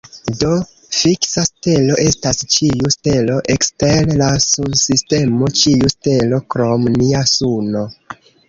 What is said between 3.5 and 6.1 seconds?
ekster la sunsistemo, ĉiu